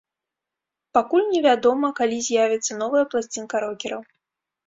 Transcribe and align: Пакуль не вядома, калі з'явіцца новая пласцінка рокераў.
Пакуль 0.97 1.27
не 1.33 1.41
вядома, 1.47 1.91
калі 2.01 2.17
з'явіцца 2.27 2.79
новая 2.81 3.05
пласцінка 3.13 3.55
рокераў. 3.67 4.01